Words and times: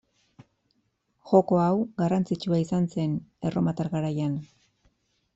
Joko 1.31 1.59
hau 1.63 1.75
garrantzitsua 2.01 2.59
izan 2.63 2.87
zen 2.95 3.13
erromatar 3.49 3.91
garaian. 3.97 4.33